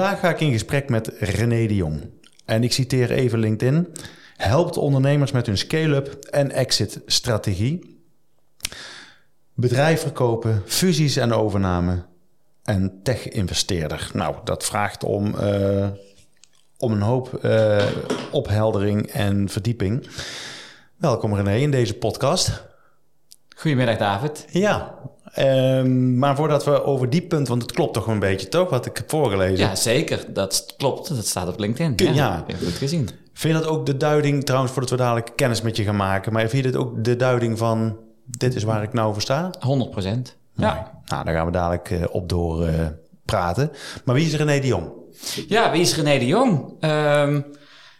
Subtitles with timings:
[0.00, 2.10] Vandaag ga ik in gesprek met René de Jong.
[2.44, 3.88] En ik citeer even LinkedIn.
[4.36, 8.02] Helpt ondernemers met hun scale-up en exit strategie.
[9.54, 12.04] Bedrijf verkopen, fusies en overname.
[12.64, 14.10] En tech-investeerder.
[14.12, 15.88] Nou, dat vraagt om, uh,
[16.78, 17.86] om een hoop uh,
[18.30, 20.08] opheldering en verdieping.
[20.96, 22.66] Welkom René in deze podcast.
[23.56, 24.46] Goedemiddag David.
[24.50, 24.98] Ja,
[25.38, 28.70] Um, maar voordat we over die punt, want het klopt toch een beetje, toch?
[28.70, 29.66] Wat ik heb voorgelezen.
[29.66, 30.24] Ja, zeker.
[30.28, 31.08] Dat klopt.
[31.08, 32.06] Dat staat op LinkedIn.
[32.06, 32.44] Ja, ja.
[32.46, 33.08] Heb goed gezien.
[33.32, 36.32] Vind je dat ook de duiding, trouwens, voordat we dadelijk kennis met je gaan maken,
[36.32, 39.50] maar vind je dit ook de duiding van dit is waar ik nou voor sta?
[39.60, 40.36] 100 procent.
[40.54, 41.00] Ja.
[41.04, 42.86] Nou, daar gaan we dadelijk uh, op door uh,
[43.24, 43.70] praten.
[44.04, 44.92] Maar wie is René de Jong?
[45.48, 46.74] Ja, wie is René de Jong?
[46.80, 47.44] Um,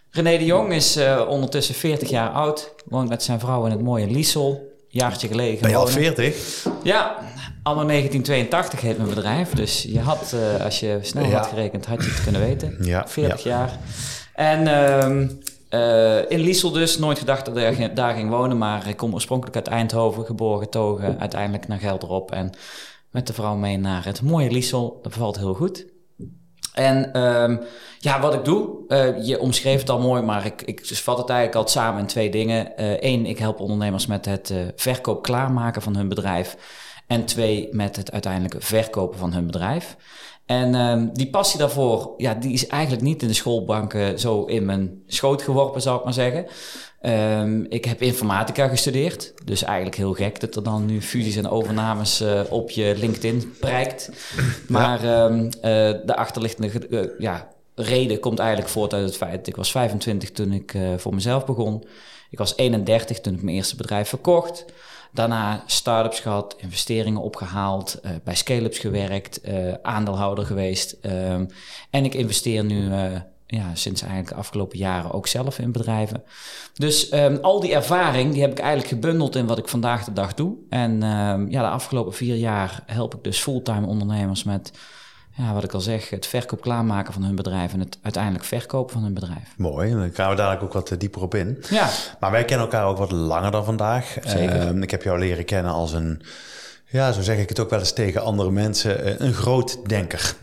[0.09, 3.81] René de Jong is uh, ondertussen 40 jaar oud, woont met zijn vrouw in het
[3.81, 5.61] mooie Liesel jaartje geleden.
[5.61, 6.65] Ben je al 40?
[6.83, 7.17] Ja,
[7.63, 9.49] anno 1982 heet mijn bedrijf.
[9.49, 11.37] Dus je had, uh, als je snel ja.
[11.37, 12.77] had gerekend, had je het kunnen weten.
[12.81, 13.49] Ja, 40 ja.
[13.49, 13.77] jaar.
[14.33, 15.29] En uh,
[15.81, 18.57] uh, in Liesel dus, nooit gedacht dat ik daar ging wonen.
[18.57, 21.19] Maar ik kom oorspronkelijk uit Eindhoven, geboren, getogen.
[21.19, 22.49] Uiteindelijk naar Gelderop en
[23.11, 24.99] met de vrouw mee naar het mooie Liesel.
[25.01, 25.85] Dat bevalt heel goed.
[26.73, 27.61] En um,
[27.99, 31.29] ja, wat ik doe, uh, je omschreef het al mooi, maar ik, ik vat het
[31.29, 32.71] eigenlijk altijd samen in twee dingen.
[33.05, 36.57] Eén, uh, ik help ondernemers met het uh, verkoop klaarmaken van hun bedrijf.
[37.07, 39.95] En twee, met het uiteindelijke verkopen van hun bedrijf.
[40.51, 44.65] En um, die passie daarvoor, ja, die is eigenlijk niet in de schoolbanken zo in
[44.65, 46.45] mijn schoot geworpen, zou ik maar zeggen.
[47.01, 49.33] Um, ik heb informatica gestudeerd.
[49.45, 53.53] Dus eigenlijk heel gek dat er dan nu fusies en overnames uh, op je LinkedIn
[53.59, 54.09] prijkt.
[54.67, 55.25] Maar ja.
[55.25, 55.51] um, uh,
[56.05, 59.47] de achterliggende uh, ja, reden komt eigenlijk voort uit het feit...
[59.47, 61.83] ik was 25 toen ik voor mezelf begon.
[62.29, 64.65] Ik was 31 toen ik mijn eerste bedrijf verkocht.
[65.13, 70.97] Daarna start-ups gehad, investeringen opgehaald, uh, bij scale-ups gewerkt, uh, aandeelhouder geweest.
[71.05, 71.47] Um,
[71.89, 73.05] en ik investeer nu uh,
[73.47, 76.23] ja, sinds eigenlijk de afgelopen jaren ook zelf in bedrijven.
[76.73, 80.13] Dus um, al die ervaring die heb ik eigenlijk gebundeld in wat ik vandaag de
[80.13, 80.55] dag doe.
[80.69, 84.71] En um, ja, de afgelopen vier jaar help ik dus fulltime ondernemers met
[85.41, 88.93] ja, wat ik al zeg, het verkoop klaarmaken van hun bedrijf en het uiteindelijk verkopen
[88.93, 89.53] van hun bedrijf.
[89.57, 91.63] Mooi, dan gaan we dadelijk ook wat dieper op in.
[91.69, 91.89] Ja.
[92.19, 94.17] Maar wij kennen elkaar ook wat langer dan vandaag.
[94.23, 94.75] Zeker.
[94.75, 96.21] Uh, ik heb jou leren kennen als een,
[96.85, 100.35] ja, zo zeg ik het ook wel eens tegen andere mensen, een groot denker.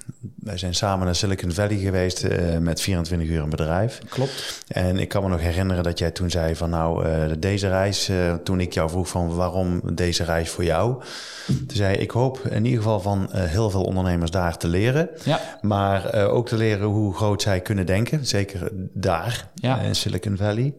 [0.42, 3.98] Wij zijn samen naar Silicon Valley geweest uh, met 24 uur een bedrijf.
[4.08, 4.62] Klopt.
[4.68, 8.08] En ik kan me nog herinneren dat jij toen zei van nou, uh, deze reis,
[8.08, 11.02] uh, toen ik jou vroeg van waarom deze reis voor jou?
[11.46, 15.08] Toen zei ik hoop in ieder geval van heel veel ondernemers daar te leren.
[15.24, 15.58] Ja.
[15.60, 18.26] Maar ook te leren hoe groot zij kunnen denken.
[18.26, 19.78] Zeker daar ja.
[19.78, 20.74] in Silicon Valley.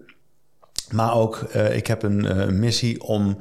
[0.90, 3.38] Maar ook, ik heb een missie om...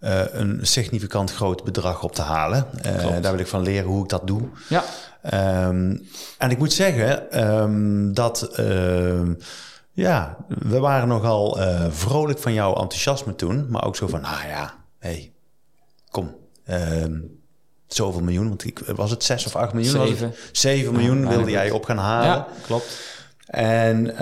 [0.00, 2.66] Uh, een significant groot bedrag op te halen.
[2.86, 4.48] Uh, daar wil ik van leren hoe ik dat doe.
[4.68, 4.84] Ja.
[5.34, 6.06] Um,
[6.38, 9.20] en ik moet zeggen um, dat uh,
[9.92, 14.42] ja, we waren nogal uh, vrolijk van jouw enthousiasme toen, maar ook zo van, ah
[14.48, 15.32] ja, hey,
[16.10, 16.36] kom,
[16.70, 17.40] um,
[17.86, 20.06] zoveel miljoen, want ik, was het 6 of 8 miljoen?
[20.06, 20.34] Zeven.
[20.52, 22.28] 7 miljoen ja, wilde jij op gaan halen.
[22.28, 23.16] Ja, klopt.
[23.46, 24.14] En,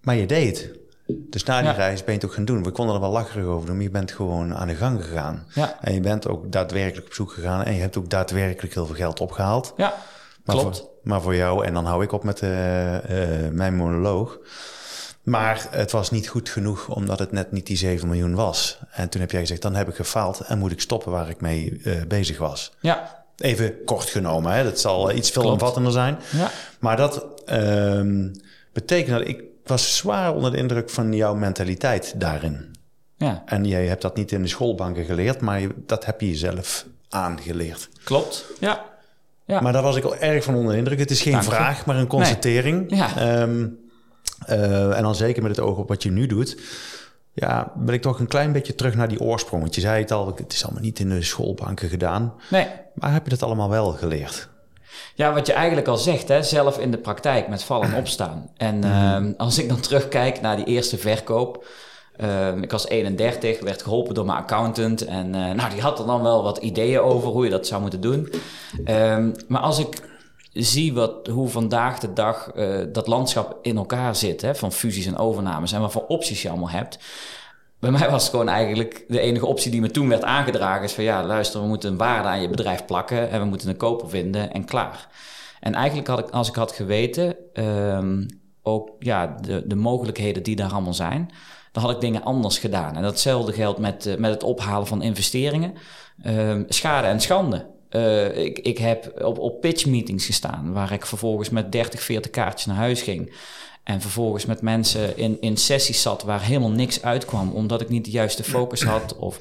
[0.00, 0.70] maar je deed
[1.06, 1.76] dus na die ja.
[1.76, 2.62] reis ben je het ook gaan doen.
[2.62, 5.46] We konden er wel lacherig over doen, maar je bent gewoon aan de gang gegaan.
[5.54, 5.78] Ja.
[5.80, 8.94] En je bent ook daadwerkelijk op zoek gegaan en je hebt ook daadwerkelijk heel veel
[8.94, 9.72] geld opgehaald.
[9.76, 9.94] Ja,
[10.44, 10.78] maar klopt.
[10.78, 14.38] Voor, maar voor jou, en dan hou ik op met uh, uh, mijn monoloog.
[15.22, 18.78] Maar het was niet goed genoeg omdat het net niet die 7 miljoen was.
[18.90, 21.40] En toen heb jij gezegd, dan heb ik gefaald en moet ik stoppen waar ik
[21.40, 22.72] mee uh, bezig was.
[22.80, 23.24] Ja.
[23.36, 24.64] Even kort genomen, hè?
[24.64, 26.18] dat zal iets veel omvattender zijn.
[26.30, 26.50] Ja.
[26.78, 27.26] Maar dat
[28.72, 32.72] betekent dat ik was zwaar onder de indruk van jouw mentaliteit daarin.
[33.16, 33.42] Ja.
[33.46, 36.86] En jij hebt dat niet in de schoolbanken geleerd, maar je, dat heb je jezelf
[37.08, 37.88] aangeleerd.
[38.04, 38.84] Klopt, ja.
[39.44, 39.60] ja.
[39.60, 40.98] Maar daar was ik al erg van onder de indruk.
[40.98, 41.82] Het is geen Dank vraag, je.
[41.86, 42.90] maar een constatering.
[42.90, 42.98] Nee.
[42.98, 43.40] Ja.
[43.42, 43.78] Um,
[44.48, 46.58] uh, en dan zeker met het oog op wat je nu doet.
[47.32, 49.62] Ja, ben ik toch een klein beetje terug naar die oorsprong.
[49.62, 52.34] Want je zei het al, het is allemaal niet in de schoolbanken gedaan.
[52.50, 52.66] Nee.
[52.94, 54.48] Maar heb je dat allemaal wel geleerd?
[55.14, 58.50] Ja, wat je eigenlijk al zegt, hè, zelf in de praktijk met vallen en opstaan.
[58.56, 61.64] En uh, als ik dan terugkijk naar die eerste verkoop,
[62.16, 65.04] Ehm, ik was 31, werd geholpen door mijn accountant.
[65.04, 68.00] En nou, die had er dan wel wat ideeën over hoe je dat zou moeten
[68.00, 68.32] doen.
[68.84, 70.02] Ehm, maar als ik
[70.52, 72.52] zie wat, hoe vandaag de dag
[72.92, 76.48] dat landschap in elkaar zit, hè, van fusies en overnames en wat voor opties je
[76.48, 76.98] allemaal hebt.
[77.84, 80.92] Bij mij was het gewoon eigenlijk de enige optie die me toen werd aangedragen: is
[80.92, 83.76] van ja, luister, we moeten een waarde aan je bedrijf plakken en we moeten een
[83.76, 85.08] koper vinden en klaar.
[85.60, 88.26] En eigenlijk had ik, als ik had geweten, um,
[88.62, 91.30] ook ja, de, de mogelijkheden die daar allemaal zijn,
[91.72, 92.96] dan had ik dingen anders gedaan.
[92.96, 95.74] En datzelfde geldt met, uh, met het ophalen van investeringen.
[96.26, 97.66] Um, schade en schande.
[97.90, 102.30] Uh, ik, ik heb op, op pitch meetings gestaan, waar ik vervolgens met 30, 40
[102.30, 103.32] kaartjes naar huis ging.
[103.84, 108.04] En vervolgens met mensen in, in sessies zat waar helemaal niks uitkwam, omdat ik niet
[108.04, 109.38] de juiste focus had of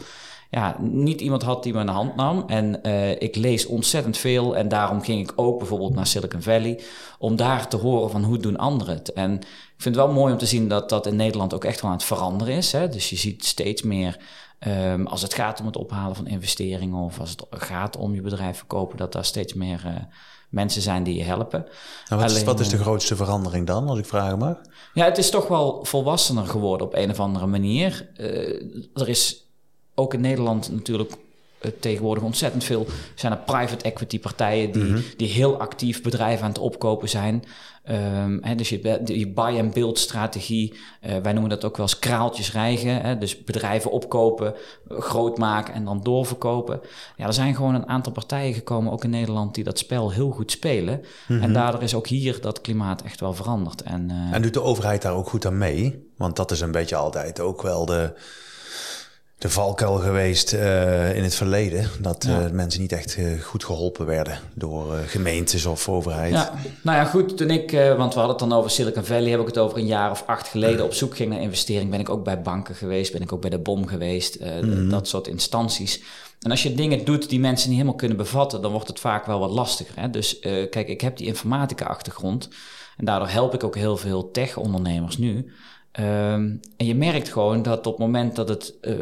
[0.53, 2.43] ja, niet iemand had die me de hand nam.
[2.47, 6.79] En uh, ik lees ontzettend veel en daarom ging ik ook bijvoorbeeld naar Silicon Valley
[7.19, 9.13] om daar te horen van hoe doen anderen het.
[9.13, 11.81] En ik vind het wel mooi om te zien dat dat in Nederland ook echt
[11.81, 12.71] wel aan het veranderen is.
[12.71, 12.89] Hè?
[12.89, 14.19] Dus je ziet steeds meer
[14.67, 18.21] um, als het gaat om het ophalen van investeringen of als het gaat om je
[18.21, 19.91] bedrijf verkopen, dat daar steeds meer uh,
[20.53, 21.65] mensen zijn die je helpen.
[22.09, 24.57] Wat, is, wat, is, de grootste verandering dan, als ik vragen mag?
[24.93, 28.09] Ja, het is toch wel volwassener geworden op een of andere manier.
[28.17, 28.27] Uh,
[28.93, 29.47] er is
[29.95, 31.11] ook in Nederland natuurlijk
[31.79, 35.03] tegenwoordig ontzettend veel zijn er private equity partijen die, mm -hmm.
[35.17, 37.43] die heel actief bedrijven aan het opkopen zijn.
[37.89, 41.85] Um, hè, dus je, je buy and build strategie, uh, wij noemen dat ook wel
[41.85, 43.01] eens kraaltjes rijgen.
[43.01, 44.53] Hè, dus bedrijven opkopen,
[44.89, 46.81] groot maken en dan doorverkopen.
[47.17, 50.29] Ja, er zijn gewoon een aantal partijen gekomen, ook in Nederland, die dat spel heel
[50.29, 50.97] goed spelen.
[50.97, 51.43] Mm -hmm.
[51.43, 53.81] En daardoor is ook hier dat klimaat echt wel veranderd.
[53.81, 56.11] En, uh, en doet de overheid daar ook goed aan mee?
[56.17, 58.13] Want dat is een beetje altijd ook wel de
[59.37, 61.89] de valkuil geweest uh, in het verleden.
[61.99, 62.45] Dat ja.
[62.45, 66.33] uh, mensen niet echt uh, goed geholpen werden door gemeentes of overheid.
[66.33, 67.37] Ja, nou ja, goed.
[67.37, 69.85] Toen ik, want we hadden het dan over Silicon Valley, heb ik het over een
[69.85, 71.89] jaar of acht geleden op zoek ging naar investering.
[71.89, 74.89] Ben ik ook bij banken geweest, ben ik ook bij de BOM geweest, mm -hmm.
[74.89, 76.01] dat soort instanties.
[76.41, 79.25] En als je dingen doet die mensen niet helemaal kunnen bevatten, dan wordt het vaak
[79.25, 79.99] wel wat lastiger.
[79.99, 80.09] Hè?
[80.09, 82.49] Dus kijk, ik heb die informatica-achtergrond.
[82.97, 85.51] En daardoor help ik ook heel veel tech-ondernemers nu.
[85.99, 88.93] Um, en je merkt gewoon dat op het moment dat het uh,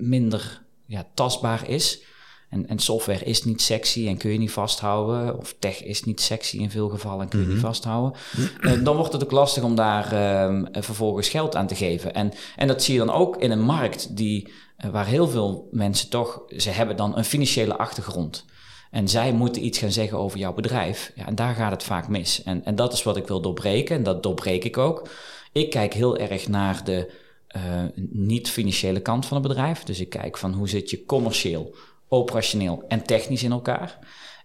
[0.00, 2.02] minder ja, tastbaar is,
[2.50, 6.20] en, en, software is niet sexy en kun je niet vasthouden, of tech is niet
[6.20, 7.60] sexy in veel gevallen en kun je mm -hmm.
[7.60, 8.20] niet vasthouden,
[8.60, 12.14] uh, dan wordt het ook lastig om daar uh, vervolgens geld aan te geven.
[12.14, 14.52] En, en dat zie je dan ook in een markt die,
[14.90, 18.44] waar heel veel mensen toch, ze hebben dan een financiële achtergrond.
[18.94, 21.12] En zij moeten iets gaan zeggen over jouw bedrijf.
[21.14, 22.42] Ja, en daar gaat het vaak mis.
[22.42, 23.96] En, en dat is wat ik wil doorbreken.
[23.96, 25.08] En dat doorbreek ik ook.
[25.54, 27.12] Ik kijk heel erg naar de
[27.56, 27.62] uh,
[28.10, 29.82] niet-financiële kant van het bedrijf.
[29.82, 31.74] Dus ik kijk van hoe zit je commercieel,
[32.08, 33.98] operationeel en technisch in elkaar.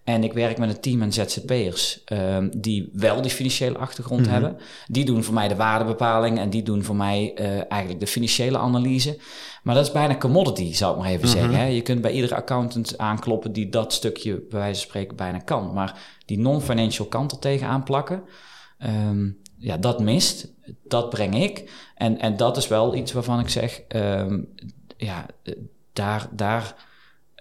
[0.03, 4.41] En ik werk met een team aan ZZP'ers um, die wel die financiële achtergrond mm-hmm.
[4.41, 4.61] hebben.
[4.87, 8.57] Die doen voor mij de waardebepaling en die doen voor mij uh, eigenlijk de financiële
[8.57, 9.19] analyse.
[9.63, 11.41] Maar dat is bijna commodity, zou ik maar even mm-hmm.
[11.41, 11.59] zeggen.
[11.59, 11.65] Hè?
[11.65, 15.73] Je kunt bij iedere accountant aankloppen die dat stukje, bij wijze van spreken, bijna kan.
[15.73, 18.23] Maar die non-financial kant er tegenaan plakken,
[18.79, 20.47] um, ja, dat mist.
[20.83, 21.71] Dat breng ik.
[21.95, 24.53] En, en dat is wel iets waarvan ik zeg, um,
[24.97, 25.25] ja,
[25.93, 26.75] daar, daar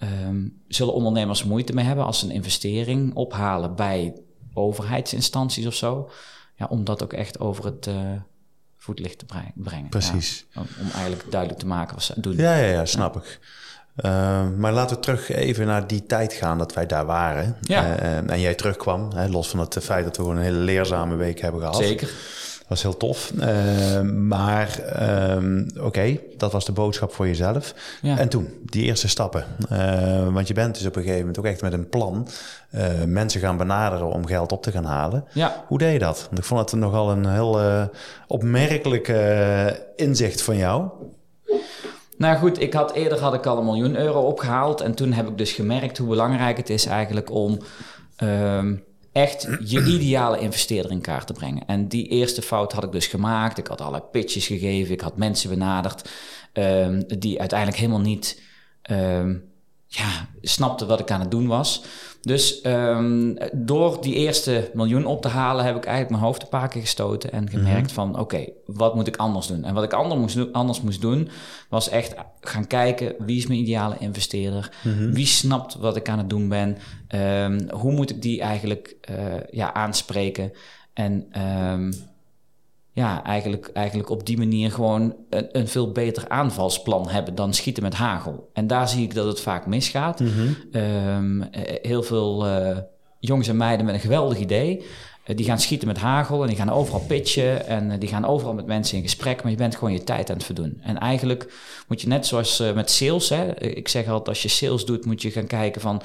[0.02, 4.20] um, zullen ondernemers moeite mee hebben als ze een investering ophalen bij
[4.54, 6.10] overheidsinstanties of zo.
[6.54, 8.12] Ja, om dat ook echt over het uh,
[8.76, 9.88] voetlicht te brengen.
[9.88, 10.46] Precies.
[10.50, 12.36] Ja, om, om, eigenlijk duidelijk te maken wat ze doen.
[12.36, 13.20] Ja, ja, ja snap ja.
[13.20, 13.40] ik.
[14.04, 17.56] Uh, maar laten we terug even naar die tijd gaan dat wij daar waren.
[17.60, 18.02] Ja.
[18.02, 21.16] Uh, en jij terugkwam, hè, los van het feit dat we gewoon een hele leerzame
[21.16, 21.76] week hebben gehad.
[21.76, 22.06] Zeker.
[22.58, 23.32] Dat was heel tof.
[23.40, 24.78] Uh, maar
[25.30, 27.74] um, oké, okay, dat was de boodschap voor jezelf.
[28.02, 28.18] Ja.
[28.18, 29.44] En toen, die eerste stappen.
[30.32, 32.28] want je bent dus op een gegeven moment ook echt met een plan
[33.06, 35.24] mensen gaan benaderen om geld op te gaan halen.
[35.32, 35.64] Ja.
[35.66, 36.26] Hoe deed je dat?
[36.26, 37.60] Want ik vond het nogal een heel
[38.26, 39.12] opmerkelijk
[39.96, 40.88] inzicht van jou.
[42.18, 44.80] Nou goed, ik had, eerder had ik al een miljoen euro opgehaald.
[44.80, 47.58] En toen heb ik dus gemerkt hoe belangrijk het is eigenlijk om
[48.22, 51.66] um, echt je ideale investeerder in kaart te brengen.
[51.66, 53.58] En die eerste fout had ik dus gemaakt.
[53.58, 54.92] Ik had allerlei pitches gegeven.
[54.92, 56.10] Ik had mensen benaderd
[56.52, 58.42] um, die uiteindelijk helemaal niet
[58.90, 59.44] um,
[59.86, 61.84] ja, snapten wat ik aan het doen was.
[62.20, 66.48] Dus um, door die eerste miljoen op te halen, heb ik eigenlijk mijn hoofd een
[66.48, 67.88] paar keer gestoten en gemerkt mm -hmm.
[67.88, 69.64] van oké, okay, wat moet ik anders doen?
[69.64, 71.28] En wat ik anders moest, doen, anders moest doen,
[71.68, 74.72] was echt gaan kijken wie is mijn ideale investeerder?
[74.84, 75.12] Mm -hmm.
[75.12, 76.76] Wie snapt wat ik aan het doen ben?
[77.14, 79.16] Um, hoe moet ik die eigenlijk uh,
[79.50, 80.52] ja, aanspreken?
[80.92, 81.92] En um,
[82.98, 87.82] ja, eigenlijk, eigenlijk op die manier gewoon een, een, veel beter aanvalsplan hebben dan schieten
[87.82, 88.50] met hagel.
[88.52, 90.20] En daar zie ik dat het vaak misgaat.
[90.20, 90.56] Mm -hmm.
[90.82, 91.48] um,
[91.82, 92.78] heel veel uh,
[93.20, 94.84] jongens en meiden met een geweldig idee.
[95.34, 98.66] Die gaan schieten met hagel en die gaan overal pitchen en die gaan overal met
[98.66, 100.80] mensen in gesprek, maar je bent gewoon je tijd aan het verdoen.
[100.82, 101.52] En eigenlijk
[101.88, 105.22] moet je net zoals met sales, hè, ik zeg altijd als je sales doet, moet
[105.22, 106.02] je gaan kijken van,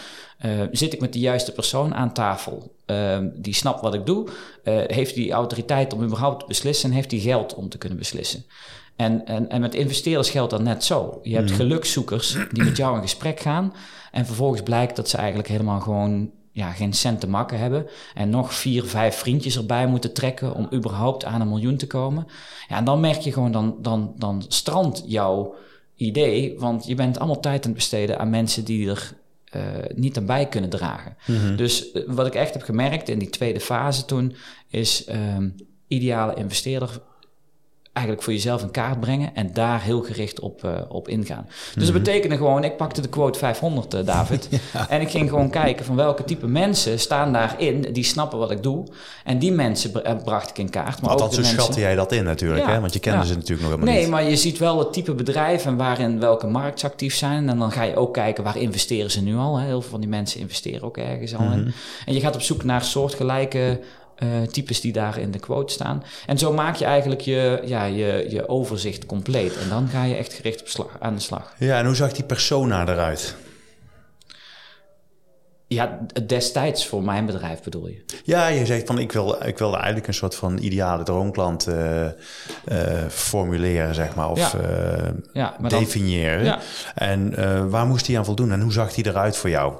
[0.71, 2.75] zit ik met de juiste persoon aan tafel?
[2.85, 4.27] Ehm, die snapt wat ik doe,
[4.87, 8.45] heeft die autoriteit om überhaupt te beslissen en heeft die geld om te kunnen beslissen?
[8.95, 11.19] En, en, en met investeerders geldt dat net zo.
[11.23, 11.57] Je hebt mhm.
[11.57, 13.73] gelukszoekers die met jou in gesprek gaan.
[14.11, 17.87] En vervolgens blijkt dat ze eigenlijk helemaal gewoon ja, geen cent te makken hebben.
[18.13, 22.27] En nog vier, vijf vriendjes erbij moeten trekken om überhaupt aan een miljoen te komen.
[22.67, 25.55] Ja, en dan merk je gewoon, dan, dan, dan strandt jouw
[25.95, 26.59] idee.
[26.59, 29.13] Want je bent allemaal tijd aan het besteden aan mensen die er
[29.55, 29.61] uh,
[29.95, 31.15] niet aan bij kunnen dragen.
[31.25, 31.55] Mhm.
[31.55, 34.35] Dus eh, wat ik echt heb gemerkt in die tweede fase toen,
[34.67, 35.55] is um,
[35.87, 37.01] ideale investeerder
[37.93, 41.45] eigenlijk voor jezelf een kaart brengen en daar heel gericht op, uh, op ingaan.
[41.47, 42.03] Dus dat mhm.
[42.03, 44.49] betekende gewoon, ik pakte de quote 500, uh, David,
[44.89, 48.63] en ik ging gewoon kijken van welke type mensen staan daarin die snappen wat ik
[48.63, 48.85] doe.
[49.23, 51.01] En die mensen eh, bracht ik in kaart.
[51.01, 52.79] Maar Althans, zo schatte jij dat in natuurlijk, hè?
[52.79, 54.11] want je kende ze natuurlijk nog helemaal nee, niet.
[54.11, 57.49] Nee, maar je ziet wel het type bedrijf en waarin welke markt ze actief zijn.
[57.49, 59.57] En dan ga je ook kijken waar investeren ze nu al.
[59.57, 59.65] Hè?
[59.65, 61.59] Heel veel van die mensen investeren ook ergens al in.
[61.59, 61.71] Mhm.
[62.05, 63.79] En je gaat op zoek naar soortgelijke
[64.19, 66.03] uh, types die daar in de quote staan.
[66.25, 69.57] En zo maak je eigenlijk je, ja, je, je overzicht compleet.
[69.57, 71.53] En dan ga je echt gericht op slag, aan de slag.
[71.59, 73.35] Ja, en hoe zag die persona eruit?
[75.67, 78.05] Ja, destijds voor mijn bedrijf bedoel je?
[78.23, 82.05] Ja, je zegt van ik wil, ik wil eigenlijk een soort van ideale droomklant uh,
[82.05, 82.11] uh,
[83.09, 85.13] formuleren, zeg maar, of ja.
[85.33, 86.43] ja, definiëren.
[86.43, 86.59] ja.
[86.95, 89.73] En waar moest hij aan voldoen en hoe zag hij eruit voor jou?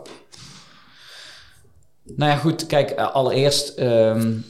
[2.06, 2.66] Nou ja, goed.
[2.66, 4.46] Kijk, eh, allereerst um,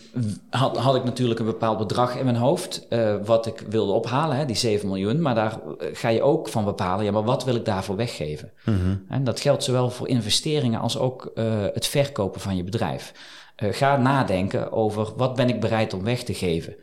[0.49, 2.85] had, had ik natuurlijk een bepaald bedrag in mijn hoofd.
[2.89, 5.21] Uh, wat ik wilde ophalen, hè, die 7 miljoen.
[5.21, 8.51] Maar daar eh, ga je ook van bepalen, ja, maar wat wil ik daarvoor weggeven?
[8.65, 13.13] Mm En dat geldt zowel voor investeringen als ook uh, het verkopen van je bedrijf.
[13.63, 16.75] Uh, ga nadenken over wat ben ik bereid om weg te geven.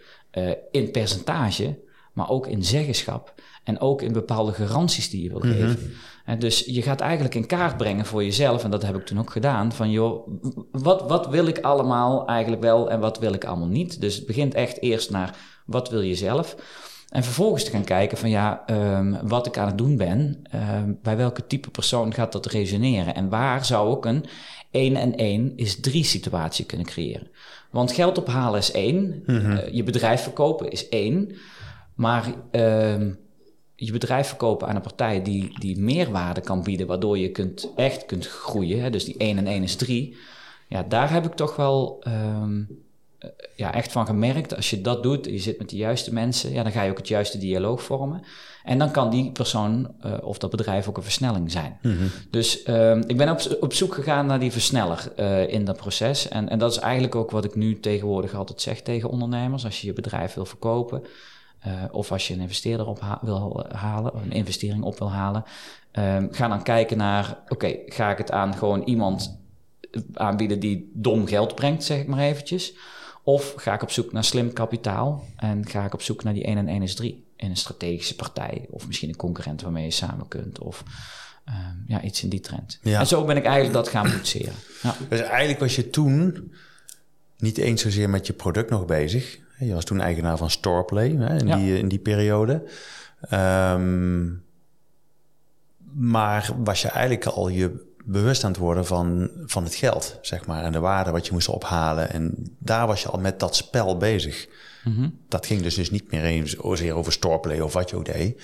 [0.71, 1.79] in percentage,
[2.13, 3.35] maar ook in zeggenschap.
[3.65, 5.93] En ook in bepaalde garanties die je wil mm geven.
[6.31, 9.19] En dus je gaat eigenlijk in kaart brengen voor jezelf, en dat heb ik toen
[9.19, 10.29] ook gedaan, van joh,
[10.73, 14.01] wat, wat wil ik allemaal eigenlijk wel en wat wil ik allemaal niet?
[14.01, 16.57] Dus het begint echt eerst naar wat wil je zelf?
[17.09, 18.63] En vervolgens te gaan kijken van ja,
[18.99, 23.15] um, wat ik aan het doen ben, um, bij welke type persoon gaat dat resoneren?
[23.15, 24.25] En waar zou ik een
[24.71, 27.31] 1 en 1 is 3 situatie kunnen creëren?
[27.71, 31.37] Want geld ophalen is één, mm je bedrijf verkopen is één,
[31.95, 32.25] maar...
[32.51, 33.19] Um,
[33.87, 38.07] je bedrijf verkopen aan een partij die, die meerwaarde kan bieden, waardoor je kunt, echt
[38.07, 38.83] kunt groeien.
[38.83, 38.91] Hè?
[38.91, 40.17] Dus die 1 en 1 is 3.
[40.69, 42.69] Ja, daar heb ik toch wel um,
[43.57, 44.57] ja, echt van gemerkt.
[44.57, 46.97] Als je dat doet, je zit met de juiste mensen, ja, dan ga je ook
[46.97, 48.23] het juiste dialoog vormen.
[48.65, 51.79] En dan kan die persoon uh, of dat bedrijf ook een versnelling zijn.
[51.83, 52.11] Mm -hmm.
[52.31, 56.29] Dus um, ik ben op, op zoek gegaan naar die versneller uh, in dat proces.
[56.29, 59.65] En, en dat is eigenlijk ook wat ik nu tegenwoordig altijd zeg tegen ondernemers.
[59.65, 61.03] Als je je bedrijf wil verkopen,
[61.67, 65.45] uh, of als je een investeerder op wil halen, een investering op wil halen,
[65.93, 69.39] um, ga dan kijken naar, oké, ga ik het aan gewoon iemand
[70.15, 72.75] aanbieden die dom geld brengt, zeg ik maar eventjes.
[73.23, 76.45] Of ga ik op zoek naar slim kapitaal en ga ik op zoek naar die
[76.45, 79.91] 1 en 1 is 3 in een strategische partij of misschien een concurrent waarmee je
[79.91, 80.85] samen kunt of
[81.49, 82.79] um, ja, iets in die trend.
[82.83, 83.01] Ja.
[83.01, 84.55] En zo ben ik eigenlijk dat gaan boetseren.
[84.83, 84.97] Ja.
[85.09, 86.53] Dus eigenlijk was je toen
[87.39, 91.39] niet eens zozeer met je product nog bezig, je was toen eigenaar van Storeplay hè,
[91.39, 92.63] in, die, in die periode.
[93.33, 94.45] Um,
[95.93, 100.47] maar was je eigenlijk al je bewust aan het worden van, van het geld, zeg
[100.47, 102.11] maar, en de waarde wat je moest ophalen.
[102.11, 104.49] En daar was je al met dat spel bezig.
[104.85, 105.19] Mm -hmm.
[105.29, 108.43] Dat ging dus, dus niet meer eens zozeer over Storeplay of wat je ook deed.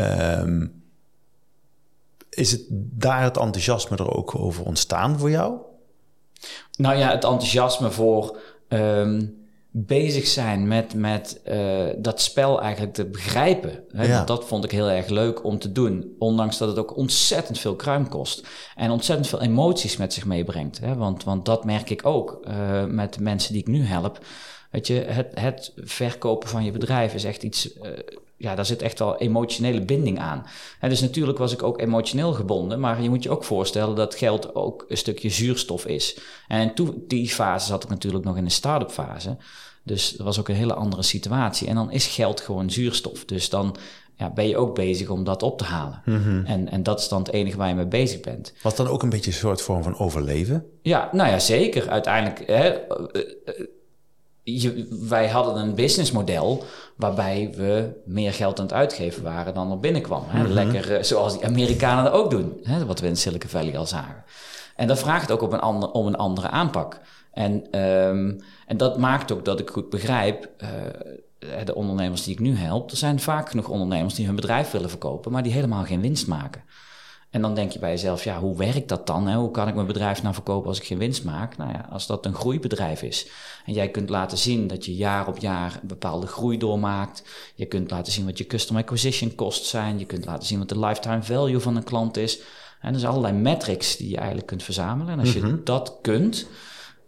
[0.00, 0.82] Um,
[2.30, 5.56] is het daar het enthousiasme er ook over ontstaan voor jou?
[6.76, 8.38] Nou ja, het enthousiasme voor
[8.68, 9.37] um,
[9.70, 13.84] bezig zijn met, met uh, dat spel eigenlijk te begrijpen.
[13.90, 14.04] Hè?
[14.06, 14.24] Ja.
[14.24, 16.14] Dat vond ik heel erg leuk om te doen.
[16.18, 18.46] Ondanks dat het ook ontzettend veel kruim kost.
[18.74, 20.80] En ontzettend veel emoties met zich meebrengt.
[20.80, 20.94] Hè?
[20.94, 24.18] Want, want dat merk ik ook uh, met de mensen die ik nu help.
[24.70, 27.76] Weet je, het, het verkopen van je bedrijf is echt iets...
[27.76, 27.90] Uh,
[28.38, 30.46] ja, daar zit echt wel emotionele binding aan.
[30.80, 34.14] En dus natuurlijk was ik ook emotioneel gebonden, maar je moet je ook voorstellen dat
[34.14, 36.18] geld ook een stukje zuurstof is.
[36.48, 39.36] En in die fase zat ik natuurlijk nog in de start-up fase.
[39.82, 41.68] Dus dat was ook een hele andere situatie.
[41.68, 43.24] En dan is geld gewoon zuurstof.
[43.24, 43.76] Dus dan
[44.16, 46.02] ja, ben je ook bezig om dat op te halen.
[46.04, 46.44] Mm-hmm.
[46.44, 48.52] en, en dat is dan het enige waar je mee bezig bent.
[48.62, 50.66] Was dan ook een beetje een soort vorm van overleven?
[50.82, 51.88] Ja, nou ja, zeker.
[51.88, 53.66] Uiteindelijk, hè, eh, eh,
[54.54, 56.64] je, wij hadden een businessmodel
[56.96, 60.24] waarbij we meer geld aan het uitgeven waren dan er binnenkwam.
[60.26, 60.38] Hè?
[60.38, 60.54] Mm-hmm.
[60.54, 62.86] Lekker uh, zoals die Amerikanen dat ook doen, hè?
[62.86, 64.24] wat we in Silicon Valley al zagen.
[64.76, 67.00] En dat vraagt ook op een ander, om een andere aanpak.
[67.32, 68.32] En, ehm,
[68.66, 70.68] en dat maakt ook dat ik goed begrijp, uh,
[71.64, 74.90] de ondernemers die ik nu help, er zijn vaak genoeg ondernemers die hun bedrijf willen
[74.90, 76.62] verkopen, maar die helemaal geen winst maken.
[77.30, 79.26] En dan denk je bij jezelf, ja, hoe werkt dat dan?
[79.26, 79.36] Hè?
[79.36, 81.56] Hoe kan ik mijn bedrijf nou verkopen als ik geen winst maak?
[81.56, 83.28] Nou ja, als dat een groeibedrijf is
[83.66, 87.22] en jij kunt laten zien dat je jaar op jaar een bepaalde groei doormaakt.
[87.54, 89.98] Je kunt laten zien wat je customer acquisition costs zijn.
[89.98, 92.40] Je kunt laten zien wat de lifetime value van een klant is.
[92.80, 95.12] En er zijn allerlei metrics die je eigenlijk kunt verzamelen.
[95.12, 95.56] En als je mhm.
[95.64, 96.46] dat kunt,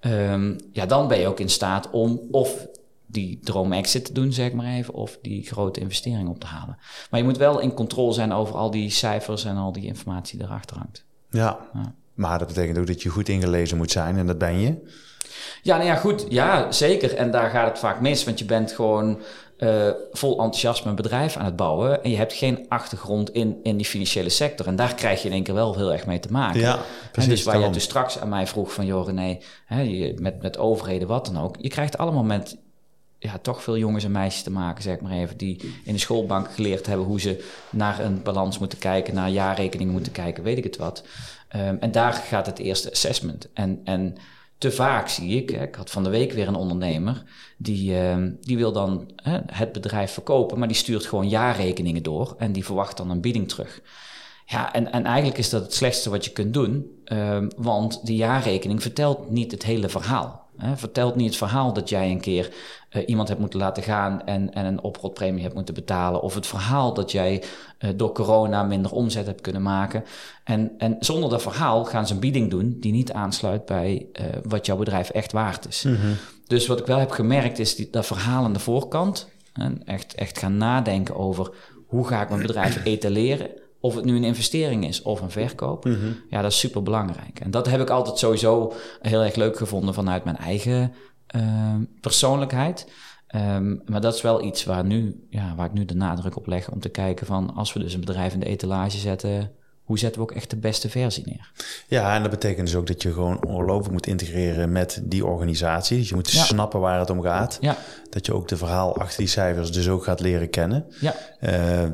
[0.00, 2.66] um, ja, dan ben je ook in staat om of
[3.10, 6.78] die droom exit te doen, zeg maar even, of die grote investering op te halen.
[7.10, 10.38] Maar je moet wel in controle zijn over al die cijfers en al die informatie
[10.38, 11.04] die erachter hangt.
[11.30, 11.94] Ja, ja.
[12.14, 14.76] maar dat betekent ook dat je goed ingelezen moet zijn en dat ben je.
[15.62, 16.26] Ja, nou ja, goed.
[16.28, 17.14] Ja, zeker.
[17.14, 19.20] En daar gaat het vaak mis, want je bent gewoon
[19.58, 22.04] uh, vol enthousiasme een bedrijf aan het bouwen.
[22.04, 24.66] En je hebt geen achtergrond in, in die financiële sector.
[24.66, 26.60] En daar krijg je in één keer wel heel erg mee te maken.
[26.60, 26.78] Ja,
[27.12, 27.30] precies.
[27.30, 28.86] En dus waar je dus straks aan mij vroeg van...
[28.86, 31.56] joh René, hè, met, met overheden, wat dan ook.
[31.58, 32.56] Je krijgt allemaal met
[33.22, 36.52] ja, toch veel jongens en meisjes te maken, zeg maar even, die in de schoolbank
[36.52, 40.64] geleerd hebben hoe ze naar een balans moeten kijken, naar jaarrekeningen moeten kijken, weet ik
[40.64, 41.04] het wat.
[41.56, 43.48] Um, en daar gaat het eerste assessment.
[43.52, 44.16] En, en
[44.58, 47.22] te vaak zie ik, ik had van de week weer een ondernemer,
[47.56, 52.34] die, uh, die wil dan hè, het bedrijf verkopen, maar die stuurt gewoon jaarrekeningen door
[52.38, 53.80] en die verwacht dan een bieding terug.
[54.46, 58.16] Ja, en, en eigenlijk is dat het slechtste wat je kunt doen, uh, want die
[58.16, 60.39] jaarrekening vertelt niet het hele verhaal.
[60.60, 60.76] Hè?
[60.76, 62.52] Vertelt niet het verhaal dat jij een keer
[62.92, 66.22] uh, iemand hebt moeten laten gaan en, en een oprotpremie hebt moeten betalen.
[66.22, 67.42] Of het verhaal dat jij
[67.78, 70.04] uh, door corona minder omzet hebt kunnen maken.
[70.44, 74.26] En, en zonder dat verhaal gaan ze een bieding doen die niet aansluit bij uh,
[74.42, 75.82] wat jouw bedrijf echt waard is.
[75.82, 76.16] Mm -hmm.
[76.46, 79.28] Dus wat ik wel heb gemerkt is die, dat verhaal aan de voorkant.
[79.52, 81.50] En echt, echt gaan nadenken over
[81.86, 83.50] hoe ga ik mijn bedrijf etaleren.
[83.80, 85.84] Of het nu een investering is of een verkoop.
[85.84, 86.16] Mm -hmm.
[86.30, 87.40] Ja, dat is super belangrijk.
[87.40, 90.92] En dat heb ik altijd sowieso heel erg leuk gevonden vanuit mijn eigen
[91.36, 92.92] uh, persoonlijkheid.
[93.34, 96.46] Um, maar dat is wel iets waar, nu, ja, waar ik nu de nadruk op
[96.46, 99.52] leg om te kijken van als we dus een bedrijf in de etalage zetten,
[99.90, 101.50] hoe zetten we ook echt de beste versie neer?
[101.86, 105.98] Ja, en dat betekent dus ook dat je gewoon ongelooflijk moet integreren met die organisatie.
[105.98, 107.58] Dus je moet snappen waar het om gaat.
[107.60, 107.76] Ja.
[108.10, 110.86] Dat je ook de verhaal achter die cijfers dus ook gaat leren kennen.
[111.00, 111.14] Ja.
[111.40, 111.50] Uh,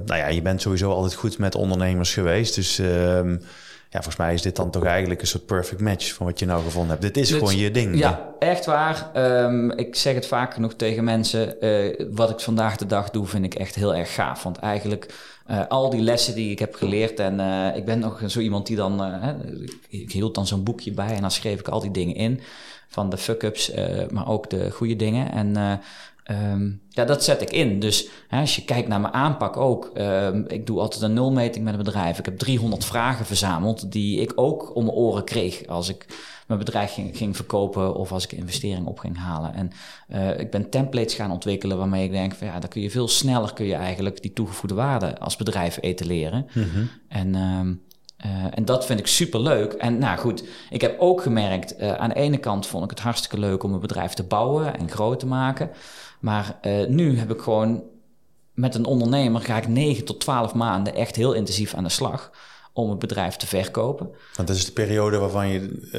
[0.07, 2.55] nou ja, je bent sowieso altijd goed met ondernemers geweest.
[2.55, 2.87] Dus uh,
[3.89, 6.47] ja, volgens mij is dit dan toch eigenlijk een soort perfect match van wat je
[6.47, 7.03] nou gevonden hebt.
[7.03, 7.99] Dit is gewoon je ding.
[7.99, 9.11] Ja, echt waar.
[9.45, 11.65] Um, ik zeg het vaak genoeg tegen mensen.
[11.65, 14.43] Uh, wat ik vandaag de dag doe, vind ik echt heel erg gaaf.
[14.43, 15.15] Want eigenlijk
[15.51, 17.21] uh, al die lessen die ik heb geleerd.
[17.21, 19.03] En uh, ik ben nog zo iemand die dan.
[19.89, 22.41] ik hield dan zo'n boekje bij en dan schreef ik al die dingen in.
[22.89, 23.73] Van de fuck-ups,
[24.11, 25.33] maar ook de goede dingen.
[25.33, 25.81] En
[26.31, 27.81] Um, ja, dat zet ik in.
[27.81, 29.91] Dus als je kijkt naar mijn aanpak ook.
[29.95, 32.19] Um, ik doe altijd een nulmeting met een bedrijf.
[32.19, 36.07] Ik heb 300 vragen verzameld die ik ook om mijn oren kreeg als ik
[36.47, 39.55] mijn bedrijf ging, ging verkopen of als ik investering op ging halen.
[39.55, 39.71] En
[40.09, 43.09] uh, ik ben templates gaan ontwikkelen waarmee ik denk van ja, dan kun je veel
[43.09, 46.47] sneller kun je eigenlijk die toegevoegde waarde als bedrijf etaleren.
[46.53, 46.91] Mm -hmm.
[47.09, 47.85] En um,
[48.27, 49.73] uh, en dat vind ik super leuk.
[49.73, 53.01] En nou goed, ik heb ook gemerkt, uh, aan de ene kant vond ik het
[53.01, 55.71] hartstikke leuk om een bedrijf te bouwen en groot te maken.
[56.21, 57.83] Maar uh, nu heb ik gewoon
[58.55, 62.31] met een ondernemer ga ik 9 tot 12 maanden echt heel intensief aan de slag
[62.77, 64.11] om het bedrijf te verkopen.
[64.35, 65.93] Want dat is de periode waarvan je uh,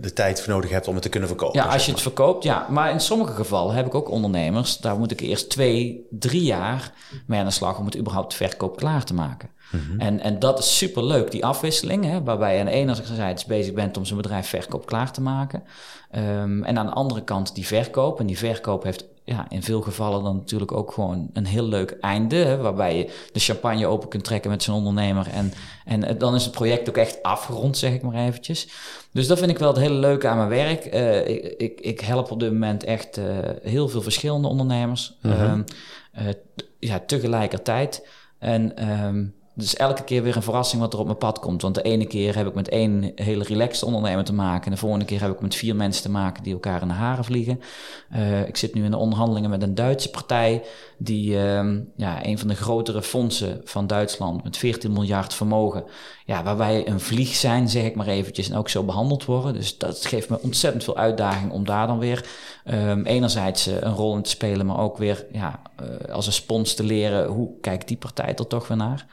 [0.00, 1.60] de tijd voor nodig hebt om het te kunnen verkopen.
[1.60, 2.66] Ja, als je het verkoopt, ja.
[2.70, 6.92] Maar in sommige gevallen heb ik ook ondernemers, daar moet ik eerst twee, drie jaar
[7.26, 9.50] mee aan de slag om het überhaupt verkoop klaar te maken.
[9.70, 10.00] Mm -hmm.
[10.00, 13.42] en, en dat is super leuk, die afwisseling, hè, waarbij je aan de ene zijde
[13.46, 15.62] bezig bent om zijn bedrijf verkoop klaar te maken.
[16.16, 18.20] Um, en aan de andere kant die verkoop.
[18.20, 21.90] En die verkoop heeft ja, in veel gevallen dan natuurlijk ook gewoon een heel leuk
[22.00, 22.36] einde.
[22.36, 25.26] Hè, waarbij je de champagne open kunt trekken met zo'n ondernemer.
[25.28, 25.52] En,
[25.84, 28.68] en dan is het project ook echt afgerond, zeg ik maar eventjes.
[29.12, 30.94] Dus dat vind ik wel het hele leuke aan mijn werk.
[30.94, 33.24] Uh, ik, ik, ik, help op dit moment echt uh,
[33.62, 35.18] heel veel verschillende ondernemers.
[35.22, 35.64] Mm -hmm.
[36.18, 36.28] uh,
[36.78, 38.08] ja, tegelijkertijd.
[38.38, 41.62] En um, dus elke keer weer een verrassing wat er op mijn pad komt.
[41.62, 44.64] Want de ene keer heb ik met één hele relaxed ondernemer te maken.
[44.64, 46.94] En de volgende keer heb ik met vier mensen te maken die elkaar in de
[46.94, 47.60] haren vliegen.
[48.14, 50.62] Uh, ik zit nu in de onderhandelingen met een Duitse partij.
[50.98, 55.84] Die uh, ja, een van de grotere fondsen van Duitsland met 14 miljard vermogen.
[56.24, 58.50] Ja, waar wij een vlieg zijn, zeg ik maar eventjes.
[58.50, 59.52] En ook zo behandeld worden.
[59.52, 62.24] Dus dat geeft me ontzettend veel uitdaging om daar dan weer
[62.64, 64.66] um, enerzijds uh, een rol in te spelen.
[64.66, 68.46] Maar ook weer ja, uh, als een spons te leren hoe kijkt die partij er
[68.46, 69.06] toch weer naar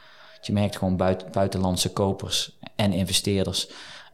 [0.46, 3.68] je merkt gewoon buiten, buitenlandse kopers en investeerders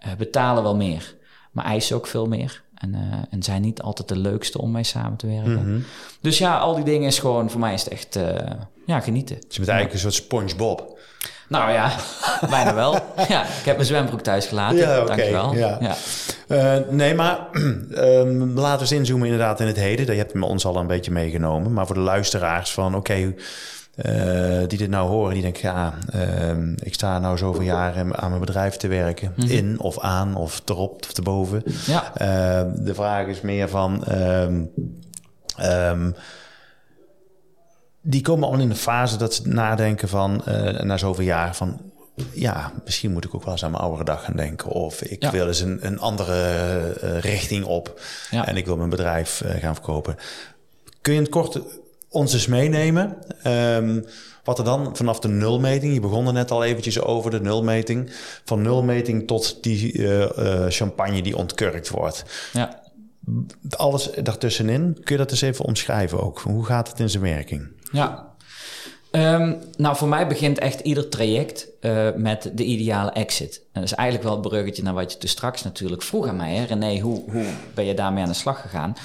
[0.06, 1.15] uh, betalen wel meer,
[1.52, 2.63] maar eisen ook veel meer.
[2.76, 5.52] En, uh, en zijn niet altijd de leukste om mee samen te werken.
[5.52, 5.86] Mm -hmm.
[6.22, 8.36] Dus ja, al die dingen is gewoon, voor mij is het echt uh,
[8.86, 9.36] ja, genieten.
[9.36, 11.00] Dus je bent eigenlijk een soort SpongeBob.
[11.48, 11.91] Nou ja,
[12.50, 12.94] bijna wel.
[13.28, 14.78] Ja, ik heb mijn zwembroek thuis gelaten.
[14.78, 15.54] Ja, okay, Dankjewel.
[15.54, 15.78] Ja.
[15.80, 15.96] ja.
[16.48, 18.22] Uh, nee, maar uh,
[18.56, 20.06] laten we eens inzoomen inderdaad in het heden.
[20.06, 21.74] Dat je hebt ons al een beetje meegenomen.
[21.74, 23.36] Maar voor de luisteraars van, oké, okay,
[24.67, 28.41] die dit nou horen, die denken, ja, ehm, ik sta nou zoveel jaren aan mijn
[28.41, 29.34] bedrijf te werken.
[29.36, 29.51] Mm -hmm.
[29.51, 31.63] In of aan of erop of erboven.
[31.86, 32.15] Ja.
[32.15, 34.04] Ehm, de vraag is meer van...
[35.62, 36.15] Um,
[38.01, 41.91] die komen al in de fase dat ze nadenken van, uh, na zoveel jaar, van
[42.34, 44.69] ja, misschien moet ik ook wel eens aan mijn oudere dag gaan denken.
[44.69, 46.34] Of ik wil eens een, een andere
[47.04, 48.01] uh, richting op
[48.32, 48.47] ja.
[48.47, 50.15] en ik wil mijn bedrijf uh, gaan verkopen.
[51.01, 51.60] Kun je in het kort
[52.12, 53.17] ons eens meenemen?
[53.47, 54.06] Um,
[54.43, 58.12] wat er dan vanaf de nulmeting, je begon er net al eventjes over de nulmeting,
[58.45, 60.08] van nulmeting tot die
[60.69, 62.26] champagne die ontkurkt wordt.
[62.54, 62.82] Ja
[63.69, 64.93] alles daartussenin.
[64.93, 66.39] Kun je dat eens even omschrijven ook?
[66.39, 67.67] Hoe gaat het in zijn werking?
[67.91, 68.30] Ja.
[69.12, 73.58] Um, nou, voor mij begint echt ieder traject uh, met de ideale exit.
[73.58, 76.36] En dat is eigenlijk wel het bruggetje naar wat je dus straks natuurlijk vroeg aan
[76.36, 76.56] mij.
[76.56, 76.63] Hè?
[76.63, 78.95] René, hoe, hoe ben je daarmee aan de slag gegaan?